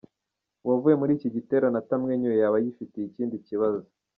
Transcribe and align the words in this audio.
Uwavuye 0.63 0.95
muri 1.01 1.11
iki 1.17 1.27
giterane 1.35 1.75
atamwenyuye 1.81 2.35
yaba 2.41 2.57
yifitiye 2.63 3.05
ikindi 3.07 3.35
kibazo,. 3.47 3.87